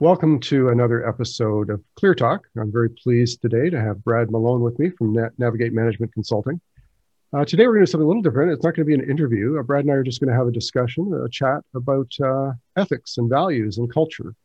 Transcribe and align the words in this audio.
Welcome 0.00 0.38
to 0.42 0.68
another 0.68 1.08
episode 1.08 1.70
of 1.70 1.82
Clear 1.96 2.14
Talk. 2.14 2.46
I'm 2.56 2.70
very 2.70 2.88
pleased 2.88 3.42
today 3.42 3.68
to 3.68 3.80
have 3.80 4.04
Brad 4.04 4.30
Malone 4.30 4.60
with 4.60 4.78
me 4.78 4.90
from 4.90 5.12
Navigate 5.38 5.72
Management 5.72 6.12
Consulting. 6.12 6.60
Uh, 7.32 7.44
today 7.44 7.66
we're 7.66 7.72
going 7.74 7.84
to 7.84 7.86
do 7.86 7.90
something 7.90 8.04
a 8.04 8.06
little 8.06 8.22
different. 8.22 8.52
It's 8.52 8.62
not 8.62 8.76
going 8.76 8.86
to 8.86 8.96
be 8.96 9.02
an 9.02 9.10
interview. 9.10 9.58
Uh, 9.58 9.64
Brad 9.64 9.86
and 9.86 9.90
I 9.90 9.96
are 9.96 10.04
just 10.04 10.20
going 10.20 10.28
to 10.28 10.36
have 10.36 10.46
a 10.46 10.52
discussion, 10.52 11.12
a 11.12 11.28
chat 11.28 11.62
about 11.74 12.12
uh, 12.22 12.52
ethics 12.76 13.18
and 13.18 13.28
values 13.28 13.78
and 13.78 13.92
culture. 13.92 14.36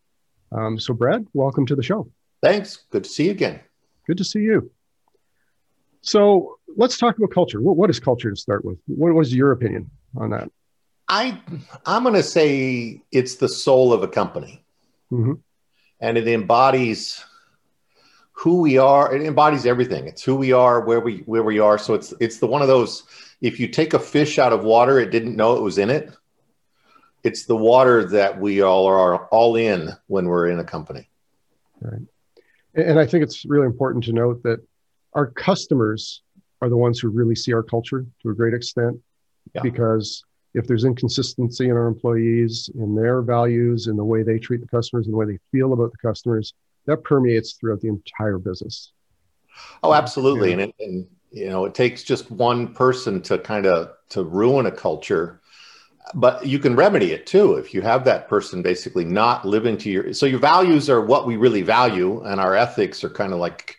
Um, 0.51 0.79
so, 0.79 0.91
Brad, 0.91 1.27
welcome 1.35 1.67
to 1.67 1.75
the 1.75 1.83
show. 1.83 2.09
Thanks. 2.41 2.85
Good 2.89 3.03
to 3.03 3.09
see 3.11 3.25
you 3.25 3.31
again. 3.31 3.59
Good 4.07 4.17
to 4.17 4.23
see 4.23 4.39
you. 4.39 4.71
So, 6.01 6.57
let's 6.75 6.97
talk 6.97 7.15
about 7.15 7.29
culture. 7.29 7.61
what, 7.61 7.77
what 7.77 7.91
is 7.91 7.99
culture 7.99 8.31
to 8.31 8.35
start 8.35 8.65
with? 8.65 8.79
What 8.87 9.13
was 9.13 9.31
your 9.31 9.51
opinion 9.51 9.91
on 10.17 10.31
that? 10.31 10.49
I 11.09 11.39
I'm 11.85 12.01
going 12.01 12.15
to 12.15 12.23
say 12.23 13.03
it's 13.11 13.35
the 13.35 13.49
soul 13.49 13.93
of 13.93 14.01
a 14.01 14.07
company 14.07 14.63
mm-hmm. 15.13 15.33
and 15.99 16.17
it 16.17 16.27
embodies 16.27 17.23
who 18.33 18.61
we 18.61 18.77
are. 18.77 19.15
It 19.15 19.21
embodies 19.21 19.65
everything. 19.65 20.07
It's 20.07 20.23
who 20.23 20.35
we 20.35 20.51
are, 20.51 20.81
where 20.81 20.99
we 20.99 21.19
where 21.19 21.43
we 21.43 21.59
are. 21.59 21.77
So 21.77 21.93
it's 21.93 22.13
it's 22.19 22.39
the 22.39 22.47
one 22.47 22.61
of 22.61 22.67
those. 22.67 23.03
If 23.41 23.59
you 23.59 23.67
take 23.67 23.93
a 23.93 23.99
fish 23.99 24.39
out 24.39 24.53
of 24.53 24.63
water, 24.63 24.99
it 24.99 25.11
didn't 25.11 25.35
know 25.35 25.55
it 25.55 25.61
was 25.61 25.77
in 25.77 25.89
it. 25.89 26.15
It's 27.23 27.45
the 27.45 27.55
water 27.55 28.05
that 28.09 28.39
we 28.39 28.61
all 28.61 28.85
are 28.85 29.27
all 29.27 29.55
in 29.55 29.91
when 30.07 30.25
we're 30.25 30.49
in 30.49 30.59
a 30.59 30.63
company. 30.63 31.09
Right. 31.79 32.01
And 32.75 32.99
I 32.99 33.05
think 33.05 33.23
it's 33.23 33.45
really 33.45 33.67
important 33.67 34.03
to 34.05 34.13
note 34.13 34.43
that 34.43 34.59
our 35.13 35.27
customers 35.27 36.21
are 36.61 36.69
the 36.69 36.77
ones 36.77 36.99
who 36.99 37.09
really 37.09 37.35
see 37.35 37.53
our 37.53 37.63
culture 37.63 38.05
to 38.21 38.29
a 38.29 38.33
great 38.33 38.53
extent 38.53 38.99
yeah. 39.53 39.61
because 39.61 40.23
if 40.53 40.67
there's 40.67 40.83
inconsistency 40.85 41.65
in 41.65 41.71
our 41.71 41.87
employees, 41.87 42.69
in 42.75 42.95
their 42.95 43.21
values, 43.21 43.87
in 43.87 43.95
the 43.95 44.03
way 44.03 44.23
they 44.23 44.37
treat 44.37 44.61
the 44.61 44.67
customers, 44.67 45.05
and 45.05 45.13
the 45.13 45.17
way 45.17 45.25
they 45.25 45.39
feel 45.51 45.73
about 45.73 45.91
the 45.91 45.97
customers, 45.97 46.53
that 46.85 47.03
permeates 47.03 47.53
throughout 47.53 47.81
the 47.81 47.87
entire 47.87 48.37
business. 48.37 48.91
Oh, 49.81 49.93
absolutely. 49.93 50.49
Yeah. 50.49 50.53
And, 50.53 50.61
it, 50.61 50.75
and 50.79 51.07
you 51.31 51.49
know, 51.49 51.65
it 51.65 51.73
takes 51.73 52.03
just 52.03 52.29
one 52.29 52.73
person 52.73 53.21
to 53.23 53.37
kind 53.39 53.65
of 53.65 53.91
to 54.09 54.23
ruin 54.23 54.65
a 54.65 54.71
culture, 54.71 55.41
but 56.13 56.45
you 56.45 56.59
can 56.59 56.75
remedy 56.75 57.11
it 57.11 57.25
too 57.25 57.55
if 57.55 57.73
you 57.73 57.81
have 57.81 58.05
that 58.05 58.27
person 58.27 58.61
basically 58.61 59.05
not 59.05 59.45
living 59.45 59.77
to 59.77 59.89
your. 59.89 60.13
So 60.13 60.25
your 60.25 60.39
values 60.39 60.89
are 60.89 61.01
what 61.01 61.25
we 61.25 61.37
really 61.37 61.63
value, 61.63 62.21
and 62.23 62.39
our 62.39 62.55
ethics 62.55 63.03
are 63.03 63.09
kind 63.09 63.33
of 63.33 63.39
like 63.39 63.77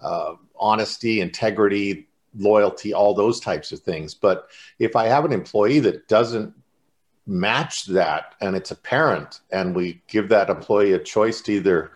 uh, 0.00 0.34
honesty, 0.58 1.20
integrity, 1.20 2.08
loyalty, 2.36 2.92
all 2.92 3.14
those 3.14 3.40
types 3.40 3.72
of 3.72 3.80
things. 3.80 4.14
But 4.14 4.48
if 4.78 4.96
I 4.96 5.06
have 5.06 5.24
an 5.24 5.32
employee 5.32 5.80
that 5.80 6.08
doesn't 6.08 6.54
match 7.26 7.86
that 7.86 8.34
and 8.40 8.54
it's 8.54 8.70
apparent, 8.70 9.40
and 9.50 9.74
we 9.74 10.02
give 10.08 10.28
that 10.28 10.50
employee 10.50 10.92
a 10.92 10.98
choice 10.98 11.40
to 11.42 11.52
either 11.52 11.92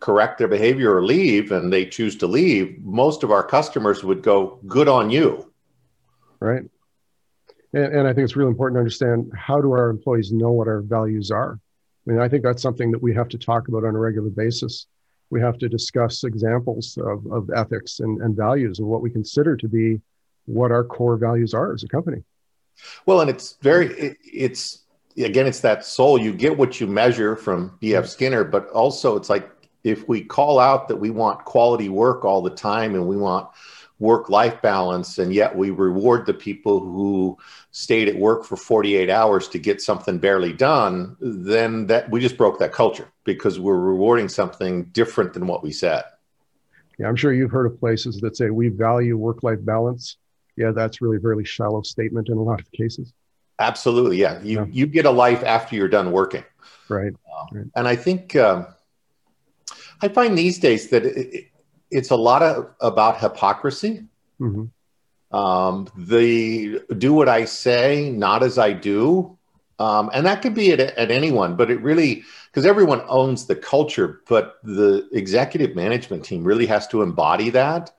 correct 0.00 0.38
their 0.38 0.48
behavior 0.48 0.94
or 0.94 1.04
leave, 1.04 1.52
and 1.52 1.72
they 1.72 1.86
choose 1.86 2.16
to 2.16 2.26
leave, 2.26 2.78
most 2.82 3.22
of 3.22 3.30
our 3.30 3.42
customers 3.44 4.02
would 4.02 4.22
go, 4.22 4.58
Good 4.66 4.88
on 4.88 5.10
you. 5.10 5.52
Right. 6.40 6.64
And, 7.72 7.94
and 7.94 8.08
I 8.08 8.12
think 8.12 8.24
it's 8.24 8.36
really 8.36 8.50
important 8.50 8.76
to 8.76 8.80
understand 8.80 9.30
how 9.36 9.60
do 9.60 9.70
our 9.72 9.90
employees 9.90 10.32
know 10.32 10.50
what 10.50 10.66
our 10.66 10.82
values 10.82 11.30
are? 11.30 11.58
I 12.06 12.10
mean, 12.10 12.20
I 12.20 12.28
think 12.28 12.42
that's 12.42 12.62
something 12.62 12.90
that 12.90 13.00
we 13.00 13.14
have 13.14 13.28
to 13.28 13.38
talk 13.38 13.68
about 13.68 13.84
on 13.84 13.94
a 13.94 13.98
regular 13.98 14.30
basis 14.30 14.86
we 15.32 15.40
have 15.40 15.56
to 15.56 15.66
discuss 15.66 16.24
examples 16.24 16.98
of, 16.98 17.26
of 17.32 17.50
ethics 17.56 18.00
and, 18.00 18.20
and 18.20 18.36
values 18.36 18.80
and 18.80 18.86
what 18.86 19.00
we 19.00 19.08
consider 19.08 19.56
to 19.56 19.66
be 19.66 19.98
what 20.44 20.70
our 20.70 20.84
core 20.84 21.16
values 21.16 21.54
are 21.54 21.72
as 21.72 21.82
a 21.82 21.88
company. 21.88 22.22
Well, 23.06 23.22
and 23.22 23.30
it's 23.30 23.56
very, 23.62 23.86
it, 23.98 24.18
it's, 24.22 24.82
again, 25.16 25.46
it's 25.46 25.60
that 25.60 25.86
soul. 25.86 26.18
You 26.18 26.34
get 26.34 26.58
what 26.58 26.80
you 26.80 26.86
measure 26.86 27.34
from 27.34 27.78
BF 27.80 28.06
Skinner, 28.08 28.44
but 28.44 28.68
also 28.68 29.16
it's 29.16 29.30
like 29.30 29.50
if 29.84 30.06
we 30.06 30.22
call 30.22 30.58
out 30.58 30.86
that 30.88 30.96
we 30.96 31.08
want 31.08 31.46
quality 31.46 31.88
work 31.88 32.26
all 32.26 32.42
the 32.42 32.50
time 32.50 32.94
and 32.94 33.06
we 33.06 33.16
want 33.16 33.48
work 34.02 34.28
life 34.28 34.60
balance 34.60 35.18
and 35.18 35.32
yet 35.32 35.56
we 35.56 35.70
reward 35.70 36.26
the 36.26 36.34
people 36.34 36.80
who 36.80 37.38
stayed 37.70 38.08
at 38.08 38.16
work 38.16 38.44
for 38.44 38.56
48 38.56 39.08
hours 39.08 39.46
to 39.46 39.60
get 39.60 39.80
something 39.80 40.18
barely 40.18 40.52
done 40.52 41.16
then 41.20 41.86
that 41.86 42.10
we 42.10 42.18
just 42.20 42.36
broke 42.36 42.58
that 42.58 42.72
culture 42.72 43.08
because 43.22 43.60
we're 43.60 43.78
rewarding 43.78 44.28
something 44.28 44.82
different 44.86 45.32
than 45.32 45.46
what 45.46 45.62
we 45.62 45.70
said. 45.70 46.02
Yeah 46.98 47.06
i'm 47.08 47.14
sure 47.14 47.32
you've 47.32 47.52
heard 47.52 47.66
of 47.66 47.78
places 47.78 48.20
that 48.22 48.36
say 48.36 48.50
we 48.50 48.68
value 48.68 49.16
work 49.16 49.44
life 49.44 49.64
balance. 49.64 50.16
Yeah 50.56 50.72
that's 50.72 51.00
really 51.00 51.18
a 51.18 51.20
really 51.20 51.44
shallow 51.44 51.82
statement 51.82 52.28
in 52.28 52.36
a 52.36 52.42
lot 52.42 52.60
of 52.60 52.70
cases. 52.72 53.12
Absolutely 53.60 54.16
yeah. 54.16 54.42
You 54.42 54.58
yeah. 54.58 54.66
you 54.68 54.86
get 54.86 55.06
a 55.06 55.12
life 55.12 55.44
after 55.44 55.76
you're 55.76 55.86
done 55.86 56.10
working. 56.10 56.44
Right, 56.88 57.14
um, 57.32 57.46
right. 57.52 57.66
and 57.76 57.86
i 57.86 57.94
think 57.94 58.34
um, 58.34 58.66
i 60.02 60.08
find 60.08 60.36
these 60.36 60.58
days 60.58 60.88
that 60.88 61.06
it, 61.06 61.51
it's 61.92 62.10
a 62.10 62.16
lot 62.16 62.42
of 62.42 62.70
about 62.80 63.20
hypocrisy. 63.20 64.04
Mm-hmm. 64.40 65.36
Um, 65.36 65.88
the 65.96 66.82
do 66.98 67.12
what 67.12 67.28
I 67.28 67.44
say, 67.44 68.10
not 68.10 68.42
as 68.42 68.58
I 68.58 68.72
do. 68.72 69.38
Um, 69.78 70.10
and 70.12 70.26
that 70.26 70.42
could 70.42 70.54
be 70.54 70.70
at, 70.72 70.80
at 70.80 71.10
anyone, 71.10 71.56
but 71.56 71.70
it 71.70 71.80
really, 71.80 72.22
because 72.46 72.66
everyone 72.66 73.02
owns 73.08 73.46
the 73.46 73.56
culture, 73.56 74.20
but 74.28 74.58
the 74.62 75.08
executive 75.12 75.74
management 75.74 76.24
team 76.24 76.44
really 76.44 76.66
has 76.66 76.86
to 76.88 77.02
embody 77.02 77.50
that 77.50 77.90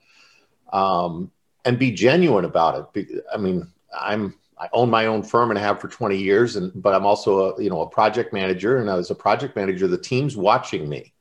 um, 0.72 1.32
and 1.66 1.78
be 1.78 1.92
genuine 1.92 2.46
about 2.46 2.90
it. 2.96 3.24
I 3.34 3.38
mean, 3.38 3.68
I'm 3.98 4.36
I 4.58 4.70
own 4.72 4.90
my 4.90 5.08
own 5.08 5.24
firm 5.24 5.50
and 5.50 5.60
have 5.60 5.82
for 5.82 5.88
20 5.88 6.18
years, 6.18 6.56
and 6.56 6.72
but 6.76 6.94
I'm 6.94 7.06
also 7.06 7.56
a 7.56 7.64
you 7.64 7.70
know 7.70 7.82
a 7.82 7.90
project 7.90 8.34
manager, 8.34 8.78
and 8.78 8.90
as 8.90 9.12
a 9.12 9.16
project 9.16 9.56
manager, 9.56 9.88
the 9.88 9.98
team's 9.98 10.38
watching 10.38 10.88
me 10.88 11.13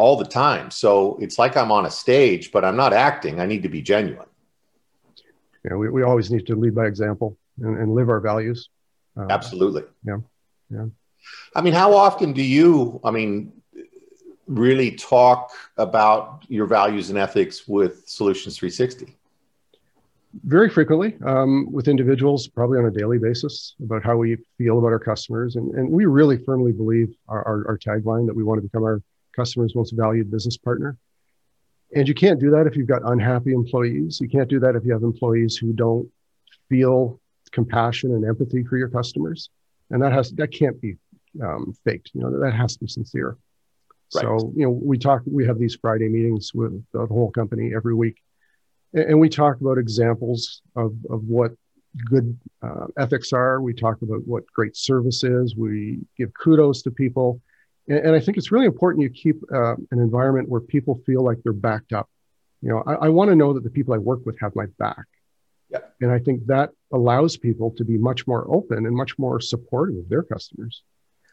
all 0.00 0.16
the 0.16 0.24
time. 0.24 0.70
So 0.70 1.18
it's 1.20 1.38
like 1.38 1.58
I'm 1.58 1.70
on 1.70 1.84
a 1.84 1.90
stage, 1.90 2.52
but 2.52 2.64
I'm 2.64 2.76
not 2.76 2.92
acting. 2.94 3.38
I 3.38 3.44
need 3.44 3.62
to 3.64 3.68
be 3.68 3.82
genuine. 3.82 4.30
Yeah, 5.64 5.74
we, 5.74 5.90
we 5.90 6.02
always 6.02 6.30
need 6.30 6.46
to 6.46 6.56
lead 6.56 6.74
by 6.74 6.86
example 6.86 7.36
and, 7.60 7.76
and 7.76 7.94
live 7.94 8.08
our 8.08 8.20
values. 8.20 8.70
Uh, 9.14 9.26
Absolutely. 9.28 9.82
Yeah. 10.02 10.20
Yeah. 10.70 10.86
I 11.54 11.60
mean, 11.60 11.74
how 11.74 11.92
often 11.94 12.32
do 12.32 12.42
you, 12.42 12.98
I 13.04 13.10
mean, 13.10 13.52
really 14.46 14.92
talk 14.92 15.52
about 15.76 16.46
your 16.48 16.66
values 16.66 17.10
and 17.10 17.18
ethics 17.18 17.68
with 17.68 18.08
Solutions 18.08 18.56
360? 18.56 19.14
Very 20.44 20.70
frequently 20.70 21.16
um, 21.26 21.70
with 21.70 21.88
individuals, 21.88 22.48
probably 22.48 22.78
on 22.78 22.86
a 22.86 22.90
daily 22.90 23.18
basis, 23.18 23.74
about 23.84 24.02
how 24.02 24.16
we 24.16 24.38
feel 24.56 24.78
about 24.78 24.92
our 24.96 24.98
customers. 24.98 25.56
And, 25.56 25.74
and 25.74 25.90
we 25.90 26.06
really 26.06 26.38
firmly 26.38 26.72
believe 26.72 27.14
our, 27.28 27.46
our, 27.46 27.68
our 27.68 27.78
tagline 27.78 28.26
that 28.28 28.34
we 28.34 28.44
want 28.44 28.56
to 28.58 28.62
become 28.62 28.84
our 28.84 29.02
customer's 29.34 29.74
most 29.74 29.92
valued 29.96 30.30
business 30.30 30.56
partner. 30.56 30.96
And 31.94 32.06
you 32.06 32.14
can't 32.14 32.38
do 32.38 32.50
that 32.50 32.66
if 32.66 32.76
you've 32.76 32.88
got 32.88 33.02
unhappy 33.04 33.52
employees. 33.52 34.20
You 34.20 34.28
can't 34.28 34.48
do 34.48 34.60
that 34.60 34.76
if 34.76 34.84
you 34.84 34.92
have 34.92 35.02
employees 35.02 35.56
who 35.56 35.72
don't 35.72 36.08
feel 36.68 37.20
compassion 37.50 38.12
and 38.12 38.24
empathy 38.24 38.62
for 38.62 38.76
your 38.76 38.88
customers. 38.88 39.50
And 39.90 40.02
that 40.02 40.12
has 40.12 40.30
that 40.32 40.48
can't 40.48 40.80
be 40.80 40.96
um, 41.42 41.74
faked. 41.84 42.10
You 42.14 42.22
know 42.22 42.40
that 42.40 42.52
has 42.52 42.74
to 42.74 42.80
be 42.80 42.86
sincere. 42.86 43.36
Right. 44.14 44.22
So 44.22 44.52
you 44.56 44.64
know 44.64 44.70
we 44.70 44.98
talk. 44.98 45.22
We 45.26 45.46
have 45.46 45.58
these 45.58 45.76
Friday 45.80 46.08
meetings 46.08 46.52
with 46.54 46.84
the 46.92 47.06
whole 47.06 47.30
company 47.32 47.72
every 47.74 47.94
week, 47.94 48.18
and, 48.94 49.18
we 49.18 49.28
talk 49.28 49.60
about 49.60 49.78
examples 49.78 50.62
of 50.76 50.94
of 51.10 51.24
what 51.24 51.52
good 52.04 52.38
uh, 52.62 52.86
ethics 52.98 53.32
are. 53.32 53.60
We 53.60 53.74
talk 53.74 54.02
about 54.02 54.20
what 54.26 54.44
great 54.52 54.76
service 54.76 55.24
is. 55.24 55.56
We 55.56 55.98
give 56.16 56.30
kudos 56.34 56.82
to 56.82 56.92
people 56.92 57.40
and, 57.90 57.98
and 57.98 58.14
I 58.14 58.20
think 58.20 58.38
it's 58.38 58.52
really 58.52 58.66
important 58.66 59.02
you 59.02 59.10
keep 59.10 59.42
uh, 59.52 59.74
an 59.74 59.98
environment 59.98 60.48
where 60.48 60.60
people 60.60 61.02
feel 61.04 61.22
like 61.22 61.38
they're 61.42 61.52
backed 61.52 61.92
up. 61.92 62.08
You 62.62 62.70
know, 62.70 62.82
I, 62.86 63.06
I 63.06 63.08
want 63.08 63.30
to 63.30 63.36
know 63.36 63.52
that 63.52 63.64
the 63.64 63.70
people 63.70 63.92
I 63.92 63.98
work 63.98 64.24
with 64.24 64.38
have 64.40 64.54
my 64.54 64.66
back. 64.78 65.04
Yeah. 65.70 65.80
And 66.00 66.10
I 66.10 66.18
think 66.18 66.46
that 66.46 66.70
allows 66.92 67.36
people 67.36 67.72
to 67.72 67.84
be 67.84 67.98
much 67.98 68.26
more 68.26 68.46
open 68.52 68.86
and 68.86 68.94
much 68.94 69.18
more 69.18 69.40
supportive 69.40 69.96
of 69.96 70.08
their 70.08 70.22
customers. 70.22 70.82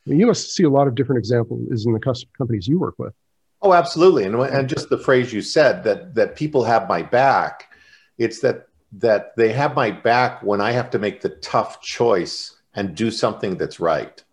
I 0.06 0.09
mean, 0.09 0.19
you 0.19 0.25
must 0.25 0.54
see 0.54 0.63
a 0.63 0.69
lot 0.69 0.88
of 0.88 0.95
different 0.95 1.19
examples 1.19 1.86
in 1.86 1.94
the 1.94 2.00
custom 2.00 2.30
companies 2.38 2.68
you 2.68 2.80
work 2.80 2.95
with. 2.98 3.13
Oh, 3.62 3.74
absolutely. 3.74 4.24
And, 4.24 4.36
and 4.36 4.69
just 4.69 4.89
the 4.89 4.98
phrase 4.98 5.33
you 5.33 5.42
said 5.42 5.83
that 5.83 6.15
that 6.15 6.36
people 6.36 6.63
have 6.63 6.88
my 6.88 7.01
back, 7.01 7.71
it's 8.18 8.39
that 8.42 8.68
that 8.94 9.36
they 9.36 9.51
have 9.51 9.75
my 9.75 9.92
back 9.92 10.44
when 10.44 10.62
I 10.62 10.71
have 10.71 10.92
to 10.92 11.00
make 11.00 11.21
the 11.21 11.30
tough 11.30 11.81
choice 11.81 12.56
and 12.74 12.95
do 12.95 13.12
something 13.12 13.57
that's 13.57 13.80
right. 13.80 14.24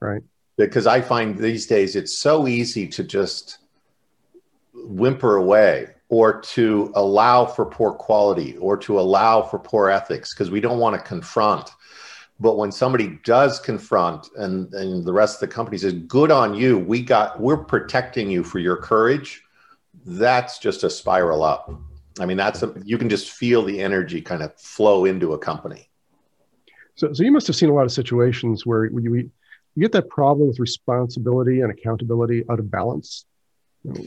Right 0.00 0.22
because 0.66 0.86
I 0.86 1.00
find 1.00 1.36
these 1.36 1.66
days 1.66 1.96
it's 1.96 2.18
so 2.18 2.46
easy 2.46 2.86
to 2.88 3.04
just 3.04 3.58
whimper 4.74 5.36
away 5.36 5.88
or 6.08 6.40
to 6.40 6.92
allow 6.94 7.46
for 7.46 7.64
poor 7.64 7.92
quality 7.92 8.56
or 8.56 8.76
to 8.76 8.98
allow 8.98 9.42
for 9.42 9.58
poor 9.58 9.88
ethics 9.88 10.34
because 10.34 10.50
we 10.50 10.60
don't 10.60 10.78
want 10.78 10.96
to 10.96 11.00
confront. 11.00 11.70
But 12.40 12.56
when 12.56 12.72
somebody 12.72 13.18
does 13.24 13.60
confront 13.60 14.28
and, 14.36 14.72
and 14.74 15.04
the 15.04 15.12
rest 15.12 15.36
of 15.42 15.48
the 15.48 15.54
company 15.54 15.78
says, 15.78 15.92
good 15.92 16.30
on 16.30 16.54
you, 16.54 16.78
we 16.78 17.02
got, 17.02 17.38
we're 17.38 17.58
protecting 17.58 18.30
you 18.30 18.42
for 18.42 18.58
your 18.58 18.76
courage, 18.76 19.42
that's 20.04 20.58
just 20.58 20.82
a 20.82 20.90
spiral 20.90 21.44
up. 21.44 21.70
I 22.18 22.26
mean, 22.26 22.38
that's 22.38 22.62
a, 22.62 22.74
you 22.82 22.98
can 22.98 23.08
just 23.08 23.30
feel 23.30 23.62
the 23.62 23.80
energy 23.80 24.20
kind 24.22 24.42
of 24.42 24.58
flow 24.58 25.04
into 25.04 25.34
a 25.34 25.38
company. 25.38 25.90
So, 26.96 27.12
so 27.12 27.22
you 27.22 27.30
must 27.30 27.46
have 27.46 27.56
seen 27.56 27.68
a 27.68 27.74
lot 27.74 27.84
of 27.84 27.92
situations 27.92 28.66
where 28.66 28.90
we, 28.92 29.30
you 29.74 29.82
get 29.82 29.92
that 29.92 30.08
problem 30.08 30.48
with 30.48 30.58
responsibility 30.58 31.60
and 31.60 31.70
accountability 31.70 32.44
out 32.50 32.58
of 32.58 32.70
balance. 32.70 33.24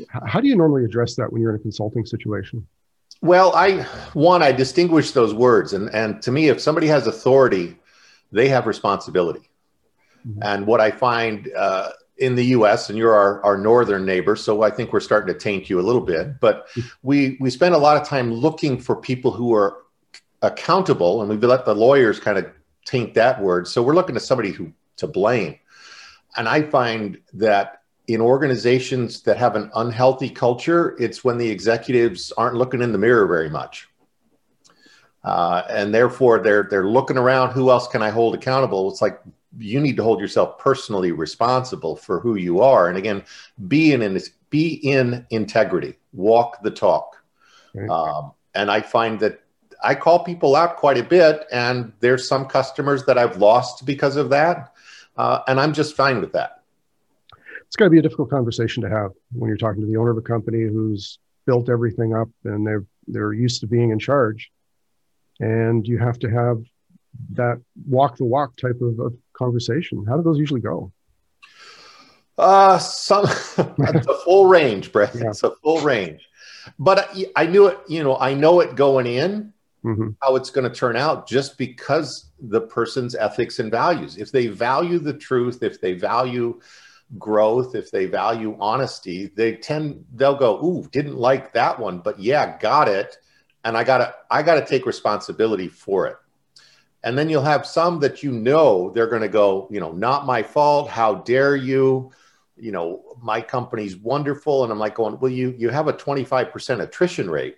How 0.09 0.39
do 0.39 0.47
you 0.47 0.55
normally 0.55 0.85
address 0.85 1.15
that 1.15 1.31
when 1.31 1.41
you're 1.41 1.51
in 1.51 1.59
a 1.59 1.63
consulting 1.63 2.05
situation? 2.05 2.67
Well, 3.21 3.55
I 3.55 3.83
one 4.13 4.43
I 4.43 4.51
distinguish 4.51 5.11
those 5.11 5.33
words, 5.33 5.73
and 5.73 5.89
and 5.93 6.21
to 6.23 6.31
me, 6.31 6.49
if 6.49 6.59
somebody 6.61 6.87
has 6.87 7.07
authority, 7.07 7.77
they 8.31 8.49
have 8.49 8.67
responsibility. 8.67 9.49
Mm-hmm. 10.27 10.39
And 10.43 10.67
what 10.67 10.81
I 10.81 10.91
find 10.91 11.49
uh, 11.55 11.91
in 12.17 12.35
the 12.35 12.45
U.S. 12.47 12.89
and 12.89 12.97
you're 12.97 13.13
our, 13.13 13.43
our 13.43 13.57
northern 13.57 14.05
neighbor, 14.05 14.35
so 14.35 14.61
I 14.61 14.69
think 14.69 14.93
we're 14.93 14.99
starting 14.99 15.33
to 15.33 15.39
taint 15.39 15.69
you 15.69 15.79
a 15.79 15.81
little 15.81 16.01
bit. 16.01 16.39
But 16.39 16.67
mm-hmm. 16.69 16.87
we 17.01 17.37
we 17.39 17.49
spend 17.49 17.73
a 17.73 17.77
lot 17.77 17.99
of 17.99 18.07
time 18.07 18.31
looking 18.31 18.77
for 18.77 18.95
people 18.95 19.31
who 19.31 19.53
are 19.53 19.77
accountable, 20.41 21.21
and 21.21 21.29
we've 21.29 21.41
let 21.41 21.65
the 21.65 21.73
lawyers 21.73 22.19
kind 22.19 22.37
of 22.37 22.51
taint 22.85 23.13
that 23.13 23.41
word. 23.41 23.67
So 23.67 23.81
we're 23.81 23.95
looking 23.95 24.15
at 24.15 24.21
somebody 24.21 24.51
who 24.51 24.73
to 24.97 25.07
blame. 25.07 25.59
And 26.35 26.47
I 26.47 26.63
find 26.63 27.19
that 27.33 27.81
in 28.07 28.19
organizations 28.19 29.21
that 29.21 29.37
have 29.37 29.55
an 29.55 29.71
unhealthy 29.75 30.29
culture, 30.29 30.95
it's 30.99 31.23
when 31.23 31.37
the 31.37 31.49
executives 31.49 32.31
aren't 32.37 32.55
looking 32.55 32.81
in 32.81 32.91
the 32.91 32.97
mirror 32.97 33.27
very 33.27 33.49
much. 33.49 33.87
Uh, 35.23 35.63
and 35.69 35.93
therefore 35.93 36.39
they're 36.39 36.67
they're 36.69 36.87
looking 36.87 37.17
around 37.17 37.51
who 37.51 37.71
else 37.71 37.87
can 37.87 38.01
i 38.01 38.09
hold 38.09 38.35
accountable 38.35 38.91
it's 38.91 39.01
like 39.01 39.21
you 39.57 39.79
need 39.79 39.95
to 39.95 40.03
hold 40.03 40.19
yourself 40.19 40.57
personally 40.57 41.13
responsible 41.13 41.95
for 41.95 42.19
who 42.19 42.35
you 42.35 42.59
are 42.59 42.89
and 42.89 42.97
again 42.97 43.23
be 43.69 43.93
in 43.93 44.19
be 44.49 44.73
in 44.83 45.25
integrity 45.29 45.93
walk 46.11 46.61
the 46.61 46.69
talk 46.69 47.23
right. 47.73 47.89
um, 47.89 48.33
and 48.53 48.69
i 48.69 48.81
find 48.81 49.17
that 49.17 49.42
i 49.83 49.93
call 49.93 50.23
people 50.23 50.55
out 50.55 50.77
quite 50.77 50.97
a 50.97 51.03
bit 51.03 51.45
and 51.51 51.91
there's 51.99 52.27
some 52.27 52.45
customers 52.45 53.05
that 53.05 53.17
i've 53.17 53.37
lost 53.37 53.85
because 53.85 54.15
of 54.15 54.29
that 54.29 54.73
uh, 55.17 55.39
and 55.47 55.59
i'm 55.59 55.73
just 55.73 55.95
fine 55.95 56.19
with 56.21 56.33
that. 56.33 56.63
It's 57.73 57.75
got 57.75 57.85
to 57.85 57.89
be 57.89 57.97
a 57.97 58.03
difficult 58.03 58.29
conversation 58.29 58.83
to 58.83 58.89
have 58.89 59.13
when 59.31 59.47
you're 59.47 59.57
talking 59.57 59.81
to 59.81 59.87
the 59.87 59.97
owner 59.97 60.11
of 60.11 60.17
a 60.17 60.21
company 60.21 60.61
who's 60.61 61.17
built 61.45 61.69
everything 61.69 62.13
up 62.13 62.29
and 62.43 62.65
they're 62.65 62.85
they're 63.07 63.33
used 63.33 63.61
to 63.61 63.67
being 63.67 63.89
in 63.89 63.99
charge 63.99 64.51
and 65.39 65.87
you 65.87 65.97
have 65.97 66.19
to 66.19 66.29
have 66.29 66.63
that 67.31 67.61
walk 67.87 68.17
the 68.17 68.25
walk 68.25 68.55
type 68.57 68.79
of, 68.81 68.99
of 68.99 69.15
conversation. 69.33 70.05
How 70.07 70.17
do 70.17 70.23
those 70.23 70.37
usually 70.37 70.61
go? 70.61 70.91
Uh 72.37 72.77
some 72.77 73.25
it's 73.57 74.07
a 74.07 74.17
full 74.23 74.47
range 74.47 74.91
brett. 74.91 75.13
Yeah. 75.15 75.29
it's 75.29 75.43
a 75.43 75.55
full 75.57 75.79
range. 75.81 76.27
But 76.79 77.09
I, 77.15 77.25
I, 77.35 77.45
knew 77.45 77.67
it 77.67 77.79
you 77.87 78.03
know 78.03 78.17
i 78.17 78.33
know 78.33 78.59
it 78.61 78.75
going 78.75 79.05
in 79.05 79.52
mm-hmm. 79.83 80.09
how 80.21 80.35
it's 80.35 80.49
going 80.49 80.69
to 80.69 80.75
turn 80.75 80.95
out 80.95 81.27
just 81.27 81.57
because 81.57 82.31
the 82.39 82.61
person's 82.61 83.15
ethics 83.15 83.59
and 83.59 83.71
values 83.71 84.17
if 84.17 84.31
they 84.31 84.47
value 84.47 84.99
the 84.99 85.13
truth 85.13 85.63
if 85.63 85.79
they 85.79 85.93
value 85.93 86.59
growth, 87.17 87.75
if 87.75 87.91
they 87.91 88.05
value 88.05 88.57
honesty, 88.59 89.31
they 89.35 89.55
tend 89.55 90.05
they'll 90.15 90.35
go, 90.35 90.63
"Ooh, 90.63 90.87
didn't 90.91 91.17
like 91.17 91.53
that 91.53 91.79
one, 91.79 91.99
but 91.99 92.19
yeah, 92.19 92.57
got 92.59 92.87
it." 92.87 93.17
And 93.63 93.77
I 93.77 93.83
got 93.83 93.99
to 93.99 94.13
I 94.31 94.43
got 94.43 94.55
to 94.55 94.65
take 94.65 94.85
responsibility 94.85 95.67
for 95.67 96.07
it. 96.07 96.17
And 97.03 97.17
then 97.17 97.29
you'll 97.29 97.43
have 97.43 97.65
some 97.65 97.99
that 97.99 98.23
you 98.23 98.31
know 98.31 98.91
they're 98.91 99.07
going 99.07 99.21
to 99.21 99.29
go, 99.29 99.67
you 99.69 99.79
know, 99.79 99.91
not 99.91 100.25
my 100.25 100.41
fault, 100.41 100.89
how 100.89 101.15
dare 101.15 101.55
you? 101.55 102.11
You 102.55 102.71
know, 102.71 103.03
my 103.21 103.41
company's 103.41 103.97
wonderful 103.97 104.63
and 104.63 104.71
I'm 104.71 104.79
like 104.79 104.95
going, 104.95 105.19
"Well, 105.19 105.31
you 105.31 105.55
you 105.57 105.69
have 105.69 105.87
a 105.87 105.93
25% 105.93 106.81
attrition 106.81 107.29
rate. 107.29 107.57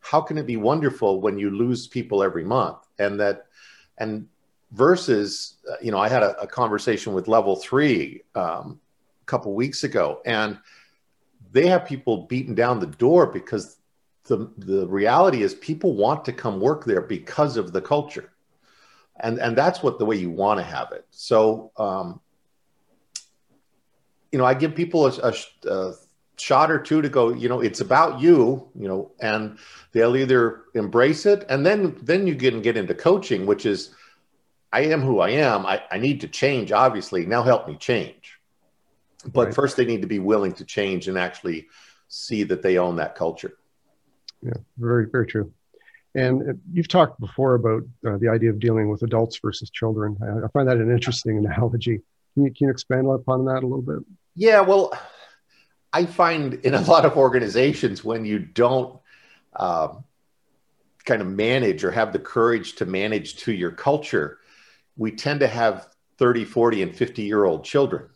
How 0.00 0.20
can 0.20 0.38
it 0.38 0.46
be 0.46 0.56
wonderful 0.56 1.20
when 1.20 1.38
you 1.38 1.50
lose 1.50 1.86
people 1.86 2.22
every 2.22 2.44
month?" 2.44 2.78
And 2.98 3.20
that 3.20 3.46
and 3.98 4.26
versus 4.72 5.56
uh, 5.70 5.76
you 5.82 5.90
know 5.90 5.98
i 5.98 6.08
had 6.08 6.22
a, 6.22 6.38
a 6.40 6.46
conversation 6.46 7.12
with 7.12 7.28
level 7.28 7.56
three 7.56 8.22
um, 8.34 8.80
a 9.22 9.24
couple 9.26 9.52
weeks 9.54 9.84
ago 9.84 10.20
and 10.24 10.58
they 11.52 11.66
have 11.66 11.84
people 11.84 12.26
beaten 12.28 12.54
down 12.54 12.78
the 12.78 12.86
door 12.86 13.26
because 13.26 13.78
the, 14.24 14.48
the 14.58 14.86
reality 14.86 15.42
is 15.42 15.54
people 15.54 15.96
want 15.96 16.24
to 16.24 16.32
come 16.32 16.60
work 16.60 16.84
there 16.84 17.00
because 17.00 17.56
of 17.56 17.72
the 17.72 17.80
culture 17.80 18.30
and 19.20 19.38
and 19.38 19.56
that's 19.56 19.82
what 19.82 19.98
the 19.98 20.04
way 20.04 20.16
you 20.16 20.30
want 20.30 20.58
to 20.58 20.64
have 20.64 20.92
it 20.92 21.04
so 21.10 21.72
um, 21.76 22.20
you 24.30 24.38
know 24.38 24.44
i 24.44 24.54
give 24.54 24.74
people 24.74 25.06
a, 25.06 25.10
a, 25.22 25.34
a 25.68 25.92
shot 26.40 26.70
or 26.70 26.78
two 26.78 27.02
to 27.02 27.08
go 27.08 27.32
you 27.32 27.48
know 27.48 27.60
it's 27.60 27.80
about 27.80 28.20
you 28.20 28.68
you 28.74 28.88
know 28.88 29.10
and 29.20 29.58
they'll 29.92 30.16
either 30.16 30.62
embrace 30.74 31.26
it 31.26 31.44
and 31.48 31.64
then 31.64 31.96
then 32.02 32.26
you 32.26 32.34
can 32.34 32.62
get 32.62 32.76
into 32.76 32.94
coaching 32.94 33.46
which 33.46 33.66
is 33.66 33.94
I 34.72 34.82
am 34.82 35.00
who 35.02 35.20
I 35.20 35.30
am. 35.30 35.66
I, 35.66 35.82
I 35.90 35.98
need 35.98 36.20
to 36.20 36.28
change, 36.28 36.72
obviously. 36.72 37.26
Now 37.26 37.42
help 37.42 37.66
me 37.66 37.76
change. 37.76 38.38
But 39.26 39.46
right. 39.46 39.54
first, 39.54 39.76
they 39.76 39.84
need 39.84 40.02
to 40.02 40.06
be 40.06 40.18
willing 40.18 40.52
to 40.54 40.64
change 40.64 41.08
and 41.08 41.18
actually 41.18 41.68
see 42.08 42.44
that 42.44 42.62
they 42.62 42.78
own 42.78 42.96
that 42.96 43.14
culture. 43.14 43.52
Yeah, 44.42 44.54
very, 44.78 45.06
very 45.10 45.26
true. 45.26 45.52
And 46.14 46.50
uh, 46.50 46.52
you've 46.72 46.88
talked 46.88 47.20
before 47.20 47.54
about 47.54 47.82
uh, 48.06 48.16
the 48.16 48.28
idea 48.28 48.50
of 48.50 48.58
dealing 48.58 48.88
with 48.88 49.02
adults 49.02 49.38
versus 49.38 49.70
children. 49.70 50.16
I, 50.22 50.46
I 50.46 50.48
find 50.48 50.68
that 50.68 50.78
an 50.78 50.90
interesting 50.90 51.38
analogy. 51.44 52.00
Can 52.34 52.44
you, 52.44 52.50
can 52.52 52.66
you 52.66 52.70
expand 52.70 53.08
upon 53.08 53.44
that 53.46 53.62
a 53.62 53.66
little 53.66 53.82
bit? 53.82 53.98
Yeah, 54.36 54.60
well, 54.60 54.92
I 55.92 56.06
find 56.06 56.54
in 56.54 56.74
a 56.74 56.80
lot 56.92 57.04
of 57.04 57.16
organizations 57.16 58.04
when 58.04 58.24
you 58.24 58.38
don't 58.38 58.98
um, 59.56 60.04
kind 61.04 61.22
of 61.22 61.28
manage 61.28 61.84
or 61.84 61.90
have 61.90 62.12
the 62.12 62.18
courage 62.18 62.76
to 62.76 62.86
manage 62.86 63.36
to 63.36 63.52
your 63.52 63.72
culture, 63.72 64.38
we 64.96 65.10
tend 65.12 65.40
to 65.40 65.48
have 65.48 65.88
30, 66.18 66.44
40, 66.44 66.82
and 66.82 66.96
50 66.96 67.22
year 67.22 67.44
old 67.44 67.64
children 67.64 68.08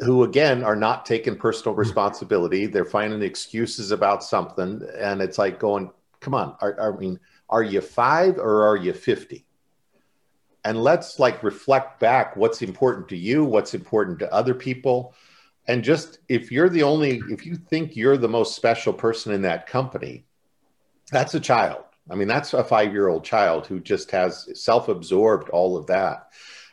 who, 0.00 0.24
again, 0.24 0.64
are 0.64 0.76
not 0.76 1.06
taking 1.06 1.36
personal 1.36 1.74
responsibility. 1.74 2.66
They're 2.66 2.84
finding 2.84 3.22
excuses 3.22 3.92
about 3.92 4.24
something. 4.24 4.82
And 4.98 5.22
it's 5.22 5.38
like 5.38 5.58
going, 5.60 5.90
come 6.20 6.34
on, 6.34 6.56
are, 6.60 6.94
I 6.94 6.98
mean, 6.98 7.20
are 7.48 7.62
you 7.62 7.80
five 7.80 8.38
or 8.38 8.66
are 8.66 8.76
you 8.76 8.92
50? 8.92 9.46
And 10.64 10.82
let's 10.82 11.18
like 11.18 11.42
reflect 11.42 12.00
back 12.00 12.36
what's 12.36 12.62
important 12.62 13.08
to 13.10 13.16
you, 13.16 13.44
what's 13.44 13.74
important 13.74 14.18
to 14.20 14.32
other 14.32 14.54
people. 14.54 15.14
And 15.66 15.82
just 15.82 16.18
if 16.28 16.52
you're 16.52 16.68
the 16.68 16.82
only, 16.82 17.22
if 17.30 17.46
you 17.46 17.56
think 17.56 17.96
you're 17.96 18.18
the 18.18 18.28
most 18.28 18.54
special 18.54 18.92
person 18.92 19.32
in 19.32 19.42
that 19.42 19.66
company, 19.66 20.26
that's 21.10 21.34
a 21.34 21.40
child 21.40 21.84
I 22.10 22.16
mean, 22.16 22.28
that's 22.28 22.52
a 22.52 22.62
five 22.62 22.92
year 22.92 23.08
old 23.08 23.24
child 23.24 23.66
who 23.66 23.80
just 23.80 24.10
has 24.10 24.48
self 24.60 24.88
absorbed 24.88 25.48
all 25.50 25.76
of 25.76 25.86
that. 25.86 26.28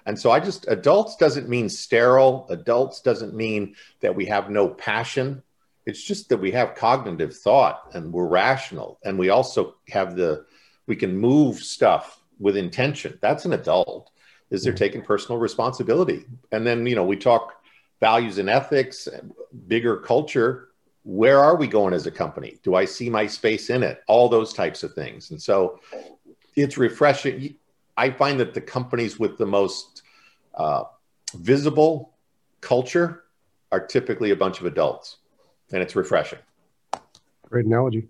And 0.05 0.17
so 0.17 0.31
I 0.31 0.39
just, 0.39 0.65
adults 0.67 1.15
doesn't 1.15 1.47
mean 1.47 1.69
sterile. 1.69 2.47
Adults 2.49 3.01
doesn't 3.01 3.35
mean 3.35 3.75
that 4.01 4.15
we 4.15 4.25
have 4.25 4.49
no 4.49 4.67
passion. 4.67 5.43
It's 5.85 6.03
just 6.03 6.29
that 6.29 6.37
we 6.37 6.51
have 6.51 6.75
cognitive 6.75 7.37
thought 7.37 7.91
and 7.93 8.11
we're 8.11 8.27
rational. 8.27 8.99
And 9.03 9.17
we 9.17 9.29
also 9.29 9.75
have 9.89 10.15
the, 10.15 10.45
we 10.87 10.95
can 10.95 11.15
move 11.15 11.57
stuff 11.59 12.19
with 12.39 12.57
intention. 12.57 13.19
That's 13.21 13.45
an 13.45 13.53
adult, 13.53 14.09
is 14.49 14.63
they're 14.63 14.73
mm-hmm. 14.73 14.77
taking 14.79 15.01
personal 15.03 15.39
responsibility. 15.39 16.25
And 16.51 16.65
then, 16.65 16.85
you 16.87 16.95
know, 16.95 17.05
we 17.05 17.15
talk 17.15 17.60
values 18.01 18.37
and 18.37 18.49
ethics, 18.49 19.07
bigger 19.67 19.97
culture 19.97 20.71
where 21.03 21.39
are 21.39 21.55
we 21.55 21.67
going 21.67 21.93
as 21.93 22.05
a 22.05 22.11
company? 22.11 22.59
Do 22.63 22.75
I 22.75 22.85
see 22.85 23.09
my 23.09 23.25
space 23.27 23.69
in 23.69 23.83
it? 23.83 24.03
All 24.07 24.29
those 24.29 24.53
types 24.53 24.83
of 24.83 24.93
things. 24.93 25.31
And 25.31 25.41
so 25.41 25.79
it's 26.55 26.77
refreshing. 26.77 27.55
I 27.97 28.11
find 28.11 28.39
that 28.39 28.53
the 28.53 28.61
companies 28.61 29.19
with 29.19 29.37
the 29.37 29.45
most 29.45 30.03
uh, 30.53 30.83
visible 31.35 32.13
culture 32.61 33.23
are 33.71 33.79
typically 33.79 34.31
a 34.31 34.35
bunch 34.35 34.59
of 34.59 34.65
adults, 34.65 35.17
and 35.71 35.81
it's 35.81 35.95
refreshing. 35.95 36.39
Great 37.43 37.65
analogy. 37.65 38.07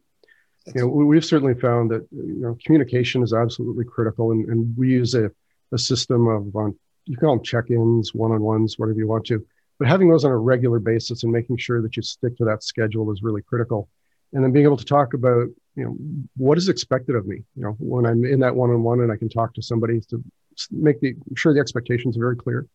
You 0.67 0.81
know, 0.81 0.87
we've 0.87 1.25
certainly 1.25 1.55
found 1.55 1.91
that 1.91 2.05
you 2.11 2.41
know 2.41 2.57
communication 2.63 3.23
is 3.23 3.33
absolutely 3.33 3.85
critical, 3.85 4.31
and, 4.31 4.47
and 4.47 4.77
we 4.77 4.89
use 4.89 5.15
a, 5.15 5.31
a 5.71 5.77
system 5.77 6.27
of 6.27 6.55
on 6.55 6.77
you 7.05 7.17
call 7.17 7.35
them 7.35 7.43
check-ins, 7.43 8.13
one-on-ones, 8.13 8.77
whatever 8.77 8.99
you 8.99 9.07
want 9.07 9.25
to, 9.25 9.45
but 9.81 9.87
having 9.87 10.11
those 10.11 10.25
on 10.25 10.31
a 10.31 10.37
regular 10.37 10.77
basis 10.77 11.23
and 11.23 11.31
making 11.31 11.57
sure 11.57 11.81
that 11.81 11.97
you 11.97 12.03
stick 12.03 12.37
to 12.37 12.45
that 12.45 12.61
schedule 12.61 13.11
is 13.11 13.23
really 13.23 13.41
critical. 13.41 13.89
And 14.31 14.43
then 14.43 14.51
being 14.51 14.65
able 14.65 14.77
to 14.77 14.85
talk 14.85 15.15
about, 15.15 15.47
you 15.73 15.83
know, 15.83 15.97
what 16.37 16.59
is 16.59 16.69
expected 16.69 17.15
of 17.15 17.25
me, 17.25 17.37
you 17.55 17.63
know, 17.63 17.75
when 17.79 18.05
I'm 18.05 18.23
in 18.23 18.41
that 18.41 18.55
one-on-one 18.55 18.99
and 18.99 19.11
I 19.11 19.15
can 19.15 19.27
talk 19.27 19.55
to 19.55 19.61
somebody 19.63 19.99
to 20.11 20.23
make 20.69 21.01
the 21.01 21.15
sure 21.35 21.51
the 21.51 21.59
expectations 21.59 22.15
are 22.15 22.19
very 22.19 22.35
clear. 22.35 22.67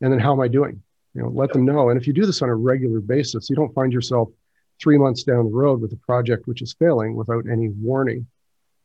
And 0.00 0.12
then 0.12 0.18
how 0.18 0.32
am 0.32 0.40
I 0.40 0.48
doing? 0.48 0.82
You 1.14 1.22
know, 1.22 1.28
let 1.28 1.52
them 1.52 1.64
know. 1.64 1.90
And 1.90 2.00
if 2.00 2.08
you 2.08 2.12
do 2.12 2.26
this 2.26 2.42
on 2.42 2.48
a 2.48 2.56
regular 2.56 2.98
basis, 2.98 3.48
you 3.48 3.54
don't 3.54 3.72
find 3.72 3.92
yourself 3.92 4.28
three 4.82 4.98
months 4.98 5.22
down 5.22 5.44
the 5.44 5.56
road 5.56 5.80
with 5.80 5.92
a 5.92 5.96
project 5.98 6.48
which 6.48 6.60
is 6.60 6.74
failing 6.76 7.14
without 7.14 7.44
any 7.48 7.68
warning. 7.68 8.26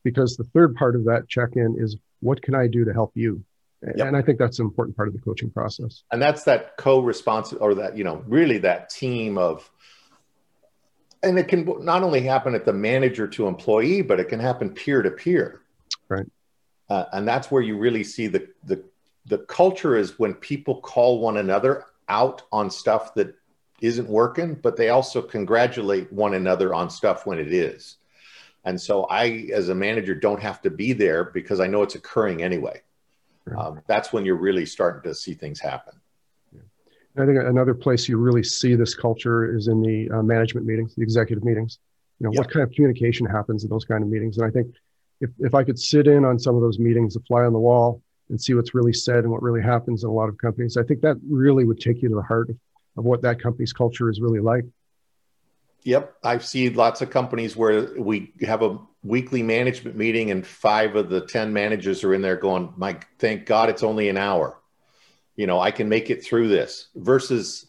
Because 0.04 0.38
the 0.38 0.44
third 0.44 0.76
part 0.76 0.96
of 0.96 1.06
that 1.06 1.28
check-in 1.28 1.78
is 1.80 1.98
what 2.20 2.40
can 2.40 2.54
I 2.54 2.68
do 2.68 2.86
to 2.86 2.94
help 2.94 3.14
you? 3.16 3.44
Yep. 3.84 4.08
And 4.08 4.18
I 4.18 4.22
think 4.24 4.40
that's 4.40 4.60
an 4.60 4.66
important 4.66 4.96
part 4.98 5.08
of 5.08 5.14
the 5.14 5.22
coaching 5.22 5.52
process. 5.52 6.04
And 6.12 6.22
that's 6.22 6.44
that 6.46 6.78
co-responsible 6.78 7.62
or 7.62 7.76
that, 7.76 7.96
you 7.96 8.04
know, 8.04 8.24
really 8.26 8.58
that 8.60 8.90
team 8.90 9.38
of, 9.38 9.70
and 11.22 11.38
it 11.38 11.48
can 11.48 11.66
not 11.82 12.02
only 12.02 12.22
happen 12.22 12.56
at 12.56 12.66
the 12.66 12.74
manager 12.74 13.28
to 13.28 13.48
employee, 13.48 14.02
but 14.02 14.20
it 14.20 14.30
can 14.30 14.40
happen 14.40 14.72
peer 14.72 15.02
to 15.04 15.12
peer. 15.12 15.62
Right. 16.10 16.26
Uh, 16.90 17.06
and 17.14 17.28
that's 17.28 17.52
where 17.52 17.62
you 17.62 17.78
really 17.78 18.04
see 18.04 18.28
the, 18.28 18.48
the, 18.64 18.84
the 19.26 19.40
culture 19.40 19.96
is 19.96 20.18
when 20.18 20.34
people 20.34 20.82
call 20.82 21.20
one 21.20 21.38
another 21.38 21.86
out 22.10 22.44
on 22.52 22.72
stuff 22.72 23.14
that 23.14 23.36
isn't 23.82 24.08
working, 24.08 24.56
but 24.56 24.76
they 24.76 24.90
also 24.90 25.22
congratulate 25.22 26.12
one 26.12 26.34
another 26.34 26.74
on 26.74 26.90
stuff 26.90 27.28
when 27.28 27.38
it 27.38 27.54
is. 27.54 27.98
And 28.66 28.82
so 28.82 29.04
I, 29.04 29.50
as 29.54 29.70
a 29.70 29.76
manager, 29.76 30.16
don't 30.16 30.42
have 30.42 30.62
to 30.64 30.72
be 30.72 30.94
there 30.94 31.26
because 31.26 31.60
I 31.60 31.68
know 31.68 31.84
it's 31.84 31.96
occurring 31.96 32.42
anyway. 32.42 32.82
Um, 33.56 33.82
that's 33.88 34.12
when 34.12 34.26
you're 34.26 34.36
really 34.36 34.66
starting 34.66 35.10
to 35.10 35.16
see 35.16 35.34
things 35.34 35.60
happen. 35.60 35.94
I 37.20 37.26
think 37.26 37.40
another 37.40 37.74
place 37.74 38.08
you 38.08 38.18
really 38.18 38.44
see 38.44 38.76
this 38.76 38.94
culture 38.94 39.56
is 39.56 39.68
in 39.68 39.82
the 39.82 40.10
uh, 40.12 40.22
management 40.22 40.68
meetings, 40.68 40.94
the 40.94 41.02
executive 41.02 41.44
meetings. 41.44 41.80
You 42.20 42.26
know, 42.26 42.32
yep. 42.32 42.46
what 42.46 42.52
kind 42.52 42.64
of 42.64 42.72
communication 42.72 43.26
happens 43.26 43.64
in 43.64 43.70
those 43.70 43.86
kind 43.86 44.04
of 44.04 44.10
meetings? 44.10 44.38
And 44.38 44.46
I 44.46 44.52
think 44.52 44.76
if, 45.20 45.32
if 45.40 45.56
I 45.56 45.64
could 45.64 45.80
sit 45.80 46.08
in 46.08 46.26
on 46.26 46.38
some 46.38 46.56
of 46.56 46.62
those 46.62 46.78
meetings, 46.78 47.16
a 47.16 47.20
fly 47.22 47.44
on 47.44 47.54
the 47.54 47.60
wall, 47.60 48.02
and 48.30 48.40
see 48.40 48.54
what's 48.54 48.76
really 48.76 48.94
said 48.94 49.20
and 49.20 49.32
what 49.32 49.42
really 49.42 49.62
happens 49.62 50.04
in 50.04 50.10
a 50.10 50.14
lot 50.14 50.30
of 50.30 50.38
companies, 50.38 50.78
I 50.78 50.84
think 50.84 51.02
that 51.02 51.18
really 51.28 51.64
would 51.64 51.80
take 51.80 52.02
you 52.02 52.10
to 52.10 52.16
the 52.16 52.22
heart 52.22 52.50
of, 52.50 52.58
of 52.98 53.06
what 53.06 53.22
that 53.22 53.42
company's 53.42 53.74
culture 53.74 54.10
is 54.10 54.20
really 54.20 54.42
like. 54.42 54.66
Yep, 55.84 56.18
I've 56.24 56.46
seen 56.46 56.74
lots 56.74 57.02
of 57.02 57.10
companies 57.10 57.56
where 57.56 57.94
we 57.98 58.34
have 58.42 58.62
a 58.62 58.78
weekly 59.08 59.44
management 59.44 59.96
meeting, 59.96 60.32
and 60.32 60.46
five 60.46 60.96
of 60.96 61.10
the 61.10 61.22
ten 61.22 61.54
managers 61.54 62.04
are 62.04 62.14
in 62.14 62.22
there 62.22 62.36
going, 62.36 62.74
"Mike, 62.78 63.08
thank 63.20 63.46
God 63.46 63.70
it's 63.70 63.84
only 63.84 64.10
an 64.10 64.18
hour." 64.18 64.60
You 65.36 65.48
know, 65.48 65.60
I 65.60 65.72
can 65.72 65.88
make 65.88 66.10
it 66.10 66.24
through 66.24 66.48
this. 66.48 66.88
Versus, 66.96 67.68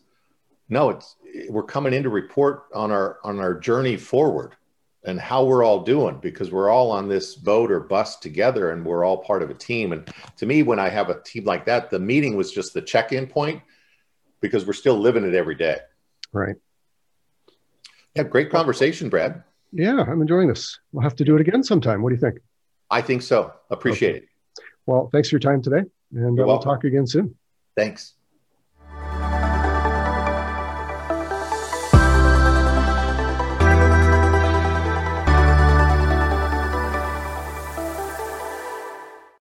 no, 0.68 0.90
it's 0.90 1.16
we're 1.48 1.62
coming 1.62 1.92
in 1.92 2.02
to 2.02 2.08
report 2.08 2.64
on 2.74 2.90
our 2.90 3.18
on 3.24 3.38
our 3.40 3.54
journey 3.54 3.96
forward 3.96 4.56
and 5.04 5.20
how 5.20 5.44
we're 5.44 5.64
all 5.64 5.84
doing 5.84 6.18
because 6.20 6.50
we're 6.50 6.70
all 6.70 6.90
on 6.90 7.08
this 7.08 7.34
boat 7.34 7.70
or 7.70 7.80
bus 7.80 8.16
together 8.16 8.72
and 8.72 8.84
we're 8.84 9.04
all 9.04 9.18
part 9.18 9.42
of 9.42 9.50
a 9.50 9.54
team. 9.54 9.92
And 9.92 10.12
to 10.36 10.46
me, 10.46 10.62
when 10.62 10.78
I 10.78 10.88
have 10.88 11.08
a 11.08 11.20
team 11.22 11.44
like 11.44 11.66
that, 11.66 11.90
the 11.90 11.98
meeting 11.98 12.36
was 12.36 12.52
just 12.52 12.74
the 12.74 12.82
check-in 12.82 13.26
point 13.26 13.62
because 14.40 14.66
we're 14.66 14.72
still 14.72 14.98
living 14.98 15.24
it 15.24 15.34
every 15.34 15.54
day. 15.54 15.78
Right. 16.32 16.56
Yeah, 18.14 18.24
great 18.24 18.50
conversation, 18.50 19.08
Brad. 19.08 19.44
Yeah, 19.72 20.00
I'm 20.00 20.20
enjoying 20.20 20.48
this. 20.48 20.78
We'll 20.92 21.02
have 21.02 21.16
to 21.16 21.24
do 21.24 21.34
it 21.36 21.40
again 21.40 21.62
sometime. 21.62 22.02
What 22.02 22.10
do 22.10 22.14
you 22.14 22.20
think? 22.20 22.38
I 22.90 23.02
think 23.02 23.22
so. 23.22 23.52
Appreciate 23.70 24.16
okay. 24.16 24.18
it. 24.18 24.28
Well, 24.86 25.10
thanks 25.12 25.28
for 25.28 25.34
your 25.34 25.40
time 25.40 25.60
today, 25.60 25.82
and 26.14 26.40
uh, 26.40 26.46
we'll 26.46 26.58
talk 26.58 26.84
again 26.84 27.06
soon. 27.06 27.34
Thanks. 27.76 28.14